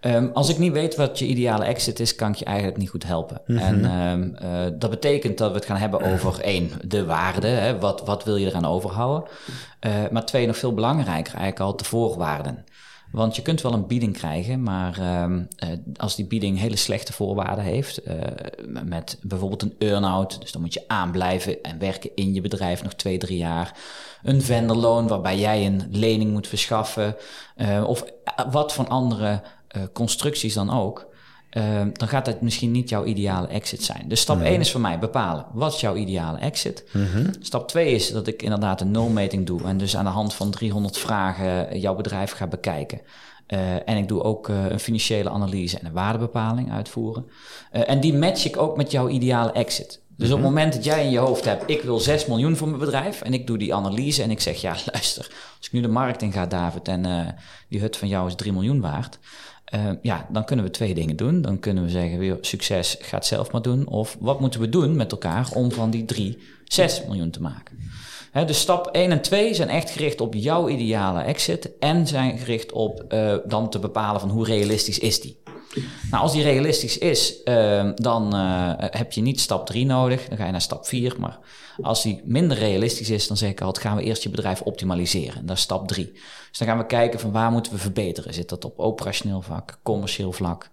[0.00, 2.88] Um, als ik niet weet wat je ideale exit is, kan ik je eigenlijk niet
[2.88, 3.40] goed helpen.
[3.46, 3.84] Mm -hmm.
[3.84, 7.46] En um, uh, dat betekent dat we het gaan hebben over één, de waarde.
[7.46, 7.78] Hè?
[7.78, 9.28] Wat, wat wil je eraan overhouden?
[9.86, 12.64] Uh, maar twee, nog veel belangrijker eigenlijk al de voorwaarden.
[13.10, 15.26] Want je kunt wel een bieding krijgen, maar uh,
[15.96, 18.14] als die bieding hele slechte voorwaarden heeft, uh,
[18.84, 22.94] met bijvoorbeeld een earn-out, dus dan moet je aanblijven en werken in je bedrijf nog
[22.94, 23.72] twee, drie jaar.
[24.22, 27.16] Een vendorloon waarbij jij een lening moet verschaffen,
[27.56, 28.04] uh, of
[28.50, 29.42] wat van andere
[29.92, 31.08] constructies dan ook.
[31.52, 34.04] Uh, dan gaat het misschien niet jouw ideale exit zijn.
[34.08, 36.84] Dus stap mm 1 is voor mij bepalen wat is jouw ideale exit.
[36.92, 37.30] Mm -hmm.
[37.40, 40.50] Stap 2 is dat ik inderdaad een nulmeting doe en dus aan de hand van
[40.50, 43.00] 300 vragen jouw bedrijf ga bekijken.
[43.48, 47.26] Uh, en ik doe ook uh, een financiële analyse en een waardebepaling uitvoeren.
[47.70, 50.00] en die match ik ook met jouw ideale exit.
[50.16, 50.54] Dus op het mhm.
[50.54, 53.34] moment dat jij in je hoofd hebt, ik wil 6 miljoen voor mijn bedrijf en
[53.34, 55.24] ik doe die analyse en ik zeg, ja luister,
[55.58, 57.36] als ik nu de markt in ga, David, en
[57.68, 59.18] die hut van jou is 3 miljoen waard,
[59.74, 61.42] uh, ja, dan kunnen we twee dingen doen.
[61.42, 63.86] Dan kunnen we zeggen, weer succes, ga het zelf maar doen.
[63.86, 67.78] Of wat moeten we doen met elkaar om van die 3 6 miljoen te maken?
[68.30, 72.38] He, dus stap 1 en 2 zijn echt gericht op jouw ideale exit en zijn
[72.38, 75.38] gericht op uh, dan te bepalen van hoe realistisch is die.
[76.10, 80.28] Nou, als die realistisch is, uh, dan uh, heb je niet stap 3 nodig.
[80.28, 81.14] Dan ga je naar stap 4.
[81.18, 81.38] Maar
[81.80, 85.46] als die minder realistisch is, dan zeg ik altijd, gaan we eerst je bedrijf optimaliseren.
[85.46, 86.12] Dat is stap 3.
[86.48, 88.34] Dus dan gaan we kijken van waar moeten we verbeteren.
[88.34, 90.70] Zit dat op operationeel vlak, commercieel vlak?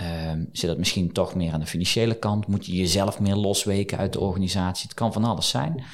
[0.00, 2.46] Um, zit dat misschien toch meer aan de financiële kant?
[2.46, 4.86] Moet je jezelf meer losweken uit de organisatie?
[4.86, 5.84] Het kan van alles zijn.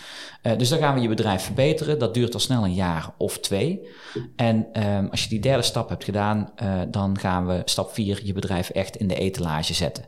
[0.42, 1.98] Uh, dus dan gaan we je bedrijf verbeteren.
[1.98, 3.88] Dat duurt al snel een jaar of twee.
[4.36, 8.20] En um, als je die derde stap hebt gedaan, uh, dan gaan we stap vier
[8.24, 10.04] je bedrijf echt in de etalage zetten.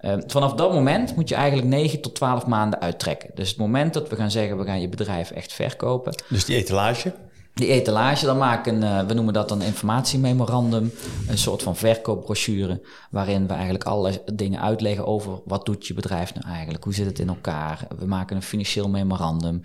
[0.00, 3.30] Uh, vanaf dat moment moet je eigenlijk 9 tot 12 maanden uittrekken.
[3.34, 6.14] Dus het moment dat we gaan zeggen, we gaan je bedrijf echt verkopen.
[6.28, 7.14] Dus die etalage?
[7.54, 10.92] Die etalage, dan maken uh, we noemen dat dan informatiememorandum,
[11.28, 16.34] een soort van verkoopbrochure, waarin we eigenlijk alle dingen uitleggen over wat doet je bedrijf
[16.34, 17.86] nou eigenlijk, hoe zit het in elkaar.
[17.98, 19.62] We maken een financieel memorandum.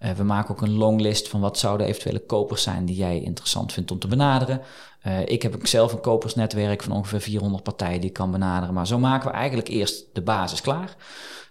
[0.00, 3.72] Uh, we maken ook een longlist van wat zouden eventuele kopers zijn die jij interessant
[3.72, 4.60] vindt om te benaderen.
[5.06, 8.86] Uh, ik heb zelf een kopersnetwerk van ongeveer 400 partijen die ik kan benaderen, maar
[8.86, 10.96] zo maken we eigenlijk eerst de basis klaar.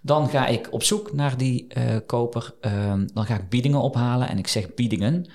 [0.02, 2.54] Dan ga ik op zoek naar die uh, koper.
[2.62, 4.30] Uh, dan ga ik biedingen ophalen.
[4.30, 5.26] En ik zeg biedingen.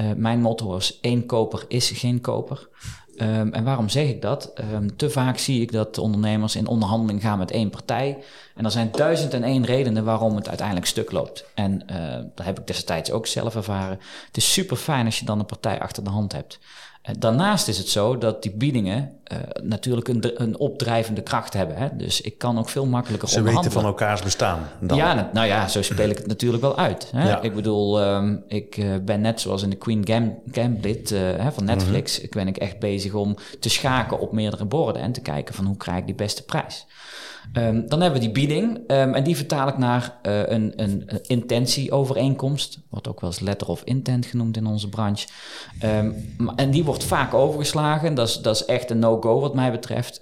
[0.00, 2.68] Uh, mijn motto is: één koper is geen koper.
[3.18, 4.52] Um, en waarom zeg ik dat?
[4.72, 8.18] Um, te vaak zie ik dat ondernemers in onderhandeling gaan met één partij.
[8.54, 11.44] En er zijn duizend en één redenen waarom het uiteindelijk stuk loopt.
[11.54, 11.82] En
[12.34, 13.98] dat heb ik destijds ook zelf ervaren.
[14.26, 16.58] Het is super fijn als je dan een partij achter de hand hebt.
[17.06, 21.76] Eh, daarnaast is het zo dat die biedingen uh, natuurlijk een, een, opdrijvende kracht hebben.
[21.76, 21.88] Hè?
[21.96, 24.68] Dus ik kan ook veel makkelijker Ze weten van elkaars bestaan.
[24.80, 24.96] Dan.
[24.96, 27.10] Ja, nou ja, zo speel ik het natuurlijk wel uit.
[27.10, 27.28] Hè?
[27.28, 27.40] Ja.
[27.40, 31.52] Ik bedoel, um, ik uh, ben net zoals in de Queen Gam Gambit uh, hè,
[31.52, 32.16] van Netflix...
[32.16, 32.30] Mm -hmm.
[32.30, 35.02] ben ik echt bezig om te schaken op meerdere borden...
[35.02, 36.86] en te kijken van hoe krijg ik die beste prijs.
[37.52, 41.08] Um, dan hebben we die bieding um, en die vertaal ik naar uh, een, een,
[41.26, 45.28] intentieovereenkomst, wordt ook wel eens letter of intent genoemd in onze branche.
[45.84, 46.14] Um,
[46.56, 50.20] en die wordt vaak overgeslagen, dat is, dat is echt een no-go wat mij betreft.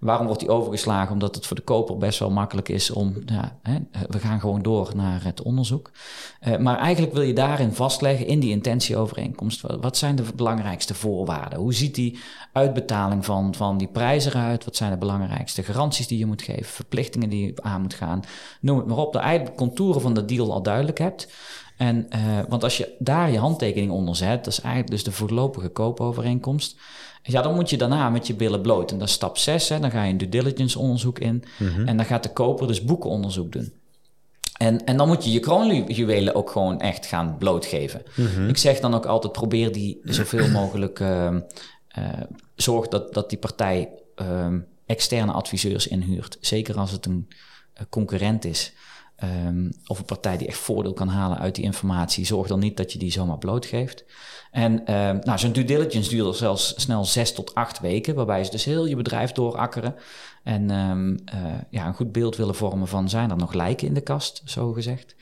[0.00, 1.12] waarom wordt die overgeslagen?
[1.12, 4.62] Omdat het voor de koper best wel makkelijk is om, ja, hè, we gaan gewoon
[4.62, 5.90] door naar het onderzoek.
[6.48, 10.94] Uh, maar eigenlijk wil je daarin vastleggen, in die intentieovereenkomst, wat, wat zijn de belangrijkste
[10.94, 11.58] voorwaarden?
[11.58, 12.18] Hoe ziet die
[12.52, 14.64] uitbetaling van, van die prijzen eruit?
[14.64, 18.22] Wat zijn de belangrijkste garanties die je moet geven, verplichtingen die je aan moet gaan.
[18.60, 21.32] Noem het maar op, de eigenlijk contouren van de deal al duidelijk hebt.
[21.76, 25.12] En, uh, want als je daar je handtekening onder zet, dat is eigenlijk dus de
[25.12, 26.76] voorlopige koopovereenkomst.
[27.22, 28.92] Ja, dan moet je daarna met je billen bloot.
[28.92, 31.44] En dat is stap 6, hè, dan ga je een due diligence onderzoek in.
[31.58, 31.86] Mm -hmm.
[31.86, 33.72] En dan gaat de koper dus boekenonderzoek doen.
[34.58, 38.02] En, en dan moet je je kroonjuwelen ook gewoon echt gaan blootgeven.
[38.16, 38.48] Mhm.
[38.48, 41.00] Ik zeg dan ook altijd, probeer die zoveel mogelijk...
[41.00, 41.28] Uh,
[42.54, 46.38] zorg dat, dat die partij ehm, externe adviseurs inhuurt.
[46.40, 47.28] Zeker als het een
[47.88, 48.72] concurrent is.
[49.46, 52.26] Um, of een partij die echt voordeel kan halen uit die informatie.
[52.26, 54.04] Zorg dan niet dat je die zomaar blootgeeft.
[54.50, 54.86] En uh,
[55.20, 58.86] nou, zo'n due diligence duurt zelfs snel zes tot acht weken, waarbij ze dus heel
[58.86, 59.94] je bedrijf doorakkeren.
[60.42, 63.94] En um, uh, ja, een goed beeld willen vormen van zijn er nog lijken in
[63.94, 65.14] de kast, zo gezegd.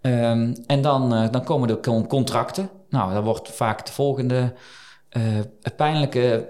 [0.00, 2.70] En dan, uh, dan komen de contracten.
[2.88, 4.54] Nou, dan wordt vaak de volgende
[5.16, 5.22] uh,
[5.76, 6.46] pijnlijke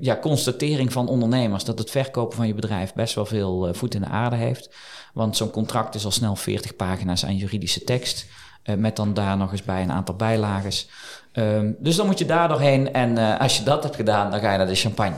[0.00, 4.00] ja, constatering van ondernemers dat het verkopen van je bedrijf best wel veel voet in
[4.00, 4.70] de aarde heeft.
[5.14, 8.26] Want zo'n contract is al snel 40 pagina's aan juridische tekst.
[8.64, 10.88] Uh, met dan daar nog eens bij een aantal bijlages.
[11.32, 12.92] Um, dus dan moet je daar doorheen.
[12.92, 15.16] En uh, als je dat hebt gedaan, dan ga je naar de champagne.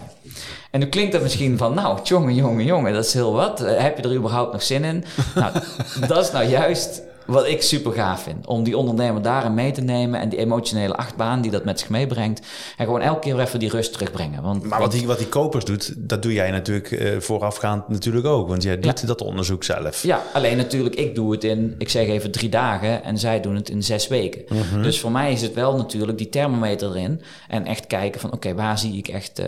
[0.70, 3.58] En nu klinkt dat misschien van, nou, jongen, jongen, jongen, dat is heel wat.
[3.58, 5.04] Heb je er überhaupt nog zin in?
[5.34, 5.52] nou,
[6.08, 8.46] dat is nou juist wat ik super gaaf vind.
[8.46, 11.88] Om die ondernemer daarin mee te nemen en die emotionele achtbaan die dat met zich
[11.88, 12.40] meebrengt.
[12.76, 14.42] En gewoon elke keer weer even die rust terugbrengen.
[14.42, 18.26] Want, maar wat die, wat die kopers doet, dat doe jij natuurlijk uh, voorafgaand natuurlijk
[18.26, 18.48] ook.
[18.48, 20.02] Want jij doet dat onderzoek zelf.
[20.02, 23.54] Ja, alleen natuurlijk, ik doe het in, ik zeg even drie dagen en zij doen
[23.54, 24.44] het in zes weken.
[24.48, 24.82] Mhm.
[24.82, 27.22] Dus voor mij is het wel natuurlijk die thermometer erin.
[27.48, 29.46] En echt kijken van oké, waar zie ik echt uh,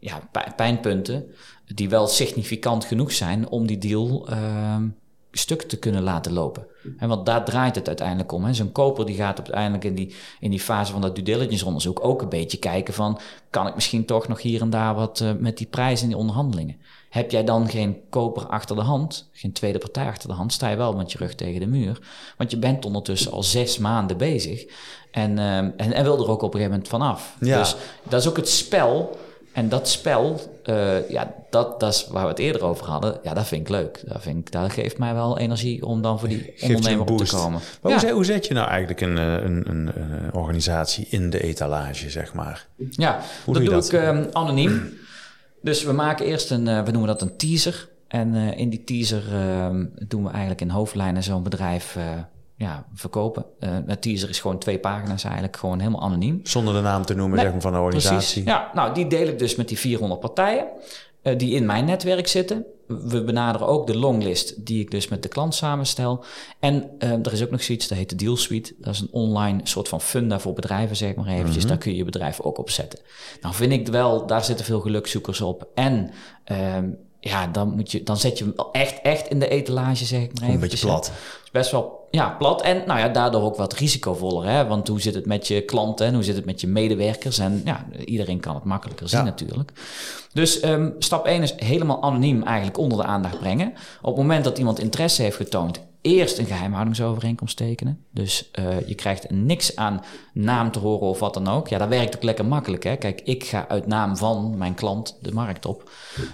[0.00, 1.24] ja, pijnpunten
[1.74, 4.76] die wel significant genoeg zijn om die deal uh,
[5.32, 6.66] stuk te kunnen laten lopen.
[6.98, 8.54] En want daar draait het uiteindelijk om.
[8.54, 12.04] Zo'n koper die gaat uiteindelijk in die, in die fase van dat due diligence onderzoek
[12.04, 13.18] ook een beetje kijken van...
[13.50, 16.18] kan ik misschien toch nog hier en daar wat uh, met die prijzen in die
[16.18, 16.76] onderhandelingen?
[17.08, 20.52] Heb jij dan geen koper achter de hand, geen tweede partij achter de hand...
[20.52, 21.98] sta je wel met je rug tegen de muur.
[22.36, 24.64] Want je bent ondertussen al zes maanden bezig...
[25.10, 27.36] en, uh, en, en wil er ook op een gegeven moment vanaf.
[27.40, 27.58] Ja.
[27.58, 27.76] Dus
[28.08, 29.18] dat is ook het spel
[29.52, 33.18] en dat spel, uh, ja, dat, dat is waar we het eerder over hadden.
[33.22, 34.02] Ja, dat vind ik leuk.
[34.06, 37.36] Dat, vind ik, dat geeft mij wel energie om dan voor die ondernemer op te
[37.36, 37.60] komen.
[37.82, 41.42] Maar hoe, hoe, zet je nou eigenlijk een, eh, een, een, een, organisatie in de
[41.42, 42.66] etalage, zeg maar?
[42.90, 43.92] Ja, hoe dat doe, dat?
[43.92, 44.80] ik um, anoniem.
[45.62, 47.88] Dus we maken eerst een, uh, we noemen dat een teaser.
[48.08, 51.96] En uh, in die teaser uh, doen we eigenlijk in hoofdlijnen zo'n bedrijf
[52.62, 53.44] ja, verkopen.
[53.60, 56.40] Uh, het teaser is gewoon twee pagina's eigenlijk, gewoon helemaal anoniem.
[56.42, 58.42] Zonder de naam te noemen zeg maar, van de organisatie.
[58.42, 58.44] Precies.
[58.44, 60.66] Ja, nou, die deel ik dus met die 400 partijen
[61.22, 62.64] uh, die in mijn netwerk zitten.
[62.86, 66.24] We benaderen ook de longlist die ik dus met de klant samenstel.
[66.60, 68.74] En uh, er is ook nog zoiets, dat heet de Deal Suite.
[68.78, 71.54] Dat is een online soort van funda voor bedrijven, zeg maar eventjes.
[71.54, 71.68] Mm -hmm.
[71.68, 72.98] Daar kun je je bedrijf ook op zetten.
[73.40, 75.68] Nou vind ik wel, daar zitten veel gelukzoekers op.
[75.74, 76.10] En
[76.44, 76.88] ehm,
[77.24, 80.32] ja, dan, moet je, dan zet je hem echt, echt in de etalage, zeg ik
[80.34, 80.54] maar even.
[80.54, 81.12] Een beetje plat.
[81.44, 84.48] is best wel ja, plat en nou ja, daardoor ook wat risicovoller.
[84.48, 84.66] Hè?
[84.66, 87.38] Want hoe zit het met je klanten en hoe zit het met je medewerkers?
[87.38, 89.72] En ja, iedereen kan het makkelijker zien natuurlijk.
[90.32, 93.72] Dus um, stap 1 is helemaal anoniem eigenlijk onder de aandacht brengen.
[94.00, 98.04] Op het moment dat iemand interesse heeft getoond eerst een geheimhoudingsovereenkomst tekenen.
[98.10, 101.68] Dus uh, je krijgt niks aan naam te horen of wat dan ook.
[101.68, 102.82] Ja, dat werkt ook lekker makkelijk.
[102.82, 102.96] Hè?
[102.96, 105.90] Kijk, ik ga uit naam van mijn klant de markt op.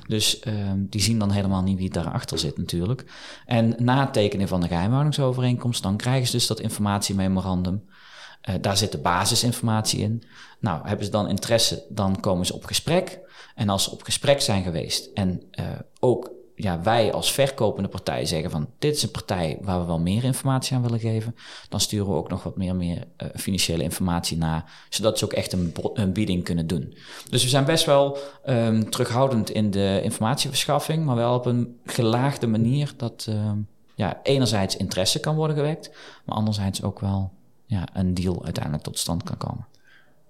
[0.07, 3.05] Dus uh, die zien dan helemaal niet wie daarachter zit natuurlijk.
[3.47, 5.83] En na het tekenen van de geheimhoudingsovereenkomst...
[5.83, 7.85] dan krijgen ze dus dat informatiememorandum.
[8.49, 10.23] Uh, daar zit de basisinformatie in.
[10.61, 13.21] Nou, hebben ze dan interesse, dan komen ze op gesprek.
[13.55, 15.43] En als ze op gesprek zijn geweest en
[16.01, 19.99] ook ja, wij als verkopende partij zeggen van dit is een partij waar we wel
[19.99, 21.35] meer informatie aan willen geven,
[21.69, 25.33] dan sturen we ook nog wat meer, meer uh, financiële informatie naar, zodat ze ook
[25.33, 26.97] echt een, een bieding kunnen doen.
[27.31, 32.47] Dus we zijn best wel um, terughoudend in de informatieverschaffing, maar wel op een gelaagde
[32.47, 35.91] manier dat um, ja, enerzijds interesse kan worden gewekt,
[36.25, 37.33] maar anderzijds ook wel
[37.67, 39.67] ja, een deal uiteindelijk tot stand kan komen.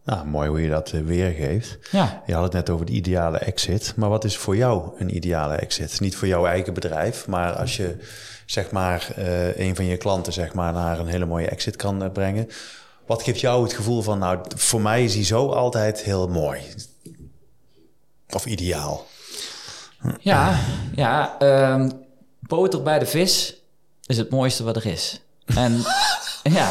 [0.08, 1.78] Nou, mooi hoe je dat eh, weergeeft.
[1.90, 2.22] Ja.
[2.26, 3.92] Je had het net over de ideale exit.
[3.96, 6.00] Maar wat is voor jou een ideale exit?
[6.00, 7.96] Niet voor jouw eigen bedrijf, maar als je
[8.46, 12.02] zeg maar uh, een van je klanten zeg maar naar een hele mooie exit kan
[12.02, 12.48] uh, brengen.
[13.06, 16.60] Wat geeft jou het gevoel van, nou, voor mij is hij zo altijd heel mooi?
[18.28, 19.06] Of ideaal?
[20.20, 20.60] Ja,
[20.94, 21.36] ja
[21.72, 22.06] um,
[22.40, 23.62] boter bij de vis
[24.06, 25.20] is het mooiste wat er is.
[25.44, 25.82] En
[26.58, 26.70] ja,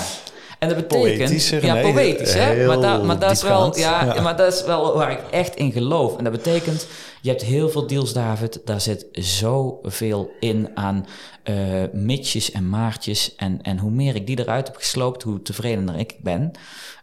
[0.59, 1.47] en dat betekent...
[1.61, 2.65] ja, poëtisch, hè?
[2.65, 5.55] Maar, da, maar dat is wel, ja, ja, maar dat is wel waar ik echt
[5.55, 6.17] in geloof.
[6.17, 6.87] En dat betekent,
[7.21, 8.61] je hebt heel veel deals, David.
[8.65, 11.05] Daar zit zoveel in aan
[11.43, 11.55] uh,
[11.93, 13.35] mitjes en maartjes.
[13.35, 16.51] En, en hoe meer ik die eruit heb gesloopt, hoe tevredener ik ben.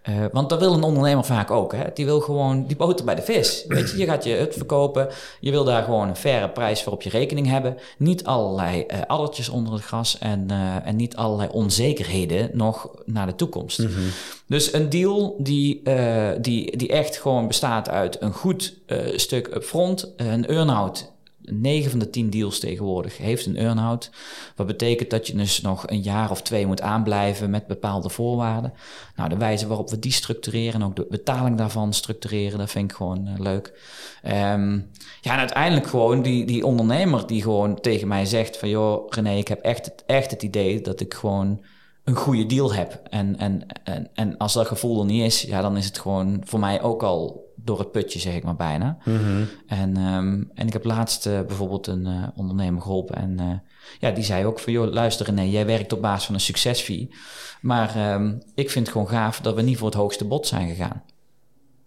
[0.08, 1.72] Uh, want dat wil een ondernemer vaak ook.
[1.72, 1.84] Hè?
[1.94, 3.64] Die wil gewoon die boter bij de vis.
[3.68, 5.08] Weet je, je gaat je het verkopen.
[5.40, 7.76] Je wil daar gewoon een faire prijs voor op je rekening hebben.
[7.98, 10.50] Niet allerlei uh, addertjes onder het gras en,
[10.84, 13.78] en niet allerlei onzekerheden nog naar de toekomst.
[13.78, 13.88] Mm.
[14.46, 15.82] Dus een deal die,
[16.40, 18.78] die, die echt gewoon bestaat uit een goed
[19.16, 21.12] stuk upfront, een earn-out
[21.44, 24.10] 9 van de 10 deals tegenwoordig heeft een earn-out.
[24.56, 28.72] Wat betekent dat je dus nog een jaar of twee moet aanblijven met bepaalde voorwaarden.
[29.16, 32.90] Nou, de wijze waarop we die structureren en ook de betaling daarvan structureren, dat vind
[32.90, 33.72] ik gewoon uh, leuk.
[34.24, 38.68] Um, ja, en uiteindelijk gewoon die, die ondernemer die gewoon tegen mij zegt van...
[38.68, 41.60] joh, René, ik heb echt echt het idee dat ik gewoon
[42.04, 43.00] een goede deal heb.
[43.10, 46.42] En, en, en, en als dat gevoel er niet is, ja, dan is het gewoon
[46.44, 48.98] voor mij ook al door het putje, zeg ik maar bijna.
[49.04, 49.44] Mhm.
[49.66, 53.16] en, um, en ik heb laatst uh, bijvoorbeeld een uh, ondernemer geholpen.
[53.16, 53.52] En uh,
[53.98, 57.10] ja, die zei ook van, joh, luister René, jij werkt op basis van een succesfee.
[57.60, 60.68] Maar um, ik vind het gewoon gaaf dat we niet voor het hoogste bod zijn
[60.68, 61.02] gegaan.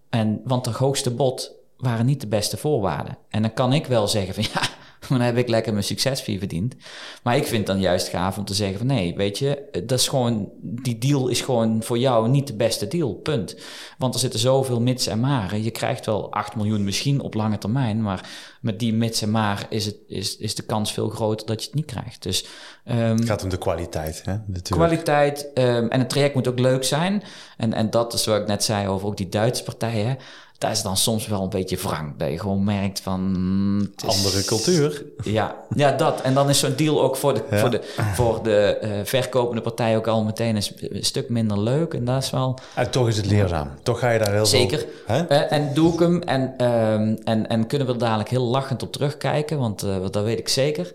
[0.09, 3.17] En, want het hoogste bod waren niet de beste voorwaarden.
[3.29, 4.69] En dan kan ik wel zeggen van, ja,
[5.09, 6.75] dan heb ik lekker mijn succesfee verdiend.
[7.23, 10.07] Maar ik vind dan juist gaaf om te zeggen van nee, weet je, dat is
[10.07, 13.55] gewoon, die deal is gewoon voor jou niet de beste deal, punt.
[13.97, 15.63] Want er zitten zoveel mits en maren.
[15.63, 18.29] Je krijgt wel 8 miljoen misschien op lange termijn, maar
[18.61, 21.65] met die mits en maar is, het, is, is de kans veel groter dat je
[21.65, 22.23] het niet krijgt.
[22.23, 22.45] Dus,
[22.85, 24.21] um, het gaat om de kwaliteit.
[24.25, 24.35] Hè?
[24.61, 27.23] Kwaliteit um, en het traject moet ook leuk zijn.
[27.57, 30.17] En, en dat is wat ik net zei over ook die Duitse partijen
[30.57, 32.17] dat is dan soms wel een beetje wrang.
[32.17, 33.21] Dat je gewoon merkt van...
[33.21, 35.05] Mm, Andere cultuur.
[35.23, 36.21] Ja, ja, dat.
[36.21, 39.97] En dan is zo'n deal ook voor de, voor de, voor de uh, verkopende partij
[39.97, 41.93] ook al meteen een, stuk minder leuk.
[41.93, 42.59] En dat is wel...
[42.75, 43.69] En toch is het leerzaam.
[43.83, 44.85] Toch ga je daar heel Zeker.
[45.05, 46.21] Veel, uh, en doe ik hem.
[46.21, 49.59] En, um, en, en kunnen we er dadelijk heel lachend op terugkijken.
[49.59, 50.91] Want uh, dat weet ik zeker.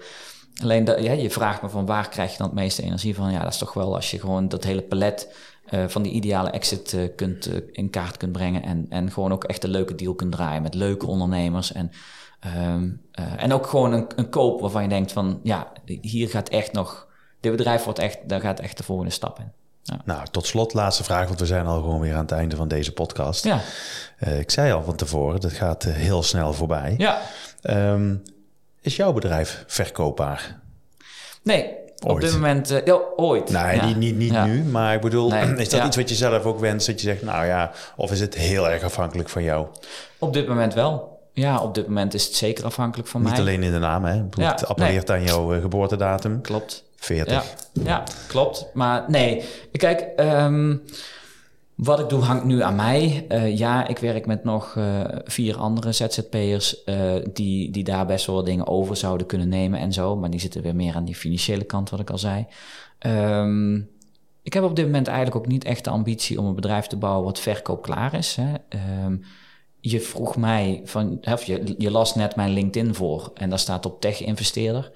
[0.62, 3.32] Alleen, dat, ja, je vraagt me van waar krijg je dan het meeste energie van?
[3.32, 5.28] Ja, dat is toch wel als je gewoon dat hele palet
[5.74, 8.62] uh, van die ideale exit uh, kunt, uh, in kaart kunt brengen.
[8.62, 11.72] En, en gewoon ook echt een leuke deal kunt draaien met leuke ondernemers.
[11.72, 11.90] En,
[12.56, 13.00] um,
[13.36, 17.08] en ook gewoon een, een koop waarvan je denkt van ja, hier gaat echt nog,
[17.40, 19.52] dit bedrijf wordt echt, daar gaat echt de volgende stap in.
[19.82, 20.00] Ja.
[20.04, 22.68] Nou, tot slot, laatste vraag, want we zijn al gewoon weer aan het einde van
[22.68, 23.44] deze podcast.
[23.44, 23.60] Ja.
[24.18, 26.94] ik zei al van tevoren, dat gaat heel snel voorbij.
[26.98, 27.20] Ja.
[27.62, 28.22] Um,
[28.80, 30.60] is jouw bedrijf verkoopbaar?
[31.42, 31.74] Nee,
[32.04, 32.14] Ooit.
[32.14, 33.50] Op dit moment, uh, ja, ooit.
[33.50, 33.86] Nee, ja.
[33.86, 34.44] niet, niet, niet ja.
[34.44, 35.54] nu, maar ik bedoel, nee.
[35.56, 35.86] is dat ja.
[35.86, 36.86] iets wat je zelf ook wenst?
[36.86, 39.66] Dat je zegt, nou ja, of is het heel erg afhankelijk van jou?
[40.18, 41.20] Op dit moment wel.
[41.32, 43.38] Ja, op dit moment is het zeker afhankelijk van niet mij.
[43.38, 44.22] Niet alleen in de naam, hè?
[44.22, 45.16] Bedoel, het appelleert nee.
[45.16, 46.40] aan jouw uh, geboortedatum.
[46.40, 46.84] Klopt.
[46.96, 47.44] 40.
[47.72, 48.66] Ja, klopt.
[48.72, 50.82] Maar nee, kijk, um,
[51.74, 53.26] wat ik doe hangt nu aan mij.
[53.28, 58.26] Uh, ja, ik werk met nog uh, vier andere ZZP'ers uh, die, die daar best
[58.26, 60.16] wel dingen over zouden kunnen nemen en zo.
[60.16, 62.46] Maar die zitten weer meer aan die financiële kant, wat ik al zei.
[63.06, 63.90] Um,
[64.42, 66.96] ik heb op dit moment eigenlijk ook niet echt de ambitie om een bedrijf te
[66.96, 68.36] bouwen wat verkoop klaar is.
[68.40, 68.52] Hè.
[69.04, 69.24] Um,
[69.80, 73.86] je vroeg mij van, of je, je las net mijn LinkedIn voor en daar staat
[73.86, 74.92] op tech-investeerder.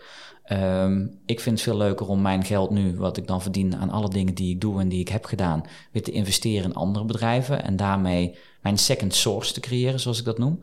[0.52, 3.90] Um, ik vind het veel leuker om mijn geld nu, wat ik dan verdien aan
[3.90, 7.04] alle dingen die ik doe en die ik heb gedaan, weer te investeren in andere
[7.04, 10.60] bedrijven en daarmee mijn second source te creëren, zoals ik dat noem.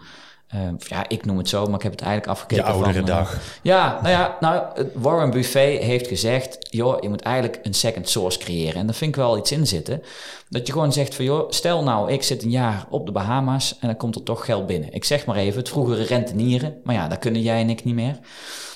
[0.56, 2.66] Uh, ja, ik noem het zo, maar ik heb het eigenlijk afgekeken.
[2.66, 3.34] Je oudere van, dag.
[3.34, 8.10] Uh, ja, nou ja, nou, Warren Buffet heeft gezegd: joh, je moet eigenlijk een second
[8.10, 8.76] source creëren.
[8.76, 10.02] En daar vind ik wel iets in zitten.
[10.50, 13.78] Dat je gewoon zegt: van joh, stel nou, ik zit een jaar op de Bahama's
[13.80, 14.94] en dan komt er toch geld binnen.
[14.94, 17.96] Ik zeg maar even, het vroegere rentenieren, maar ja, dat kunnen jij en ik niet
[17.96, 18.20] meer.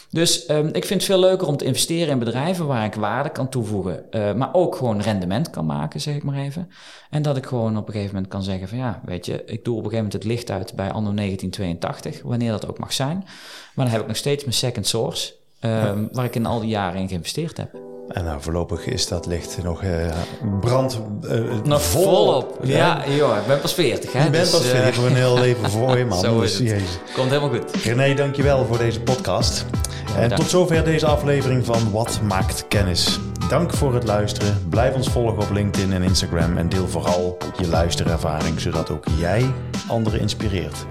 [0.09, 3.29] Dus um, ik vind het veel leuker om te investeren in bedrijven waar ik waarde
[3.29, 4.05] kan toevoegen.
[4.11, 6.69] Uh, maar ook gewoon rendement kan maken, zeg ik maar even.
[7.09, 9.65] En dat ik gewoon op een gegeven moment kan zeggen van ja, weet je, ik
[9.65, 12.93] doe op een gegeven moment het licht uit bij anno 1982, wanneer dat ook mag
[12.93, 13.17] zijn.
[13.73, 16.07] Maar dan heb ik nog steeds mijn second source, um, ja.
[16.11, 17.96] waar ik in al die jaren in geïnvesteerd heb.
[18.07, 19.89] En nou, voorlopig is dat licht nog uh,
[20.61, 22.15] brand uh, nog volop.
[22.15, 22.57] volop.
[22.63, 24.11] Ja, ja, joh, ik ben pas 40.
[24.11, 24.23] Hè?
[24.23, 26.19] Je bent dus, pas 40, uh, je hebt een heel leven voor je, man.
[26.19, 26.99] Zo is dus, het.
[27.15, 27.83] Komt helemaal goed.
[27.83, 29.65] René, dankjewel voor deze podcast.
[30.17, 33.19] En tot zover deze aflevering van Wat maakt kennis.
[33.49, 34.67] Dank voor het luisteren.
[34.69, 39.53] Blijf ons volgen op LinkedIn en Instagram en deel vooral je luisterervaring, zodat ook jij
[39.87, 40.85] anderen inspireert.